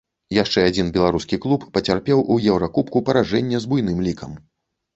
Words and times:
Яшчэ 0.35 0.61
адзін 0.69 0.87
беларускі 0.95 1.39
клуб 1.43 1.67
пацярпеў 1.75 2.25
у 2.37 2.39
еўракубку 2.55 3.05
паражэнне 3.11 3.63
з 3.67 3.75
буйным 3.75 4.05
лікам. 4.11 4.31